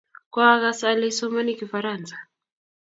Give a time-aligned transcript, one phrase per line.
[0.33, 2.15] koagas ale isomoni kifaransa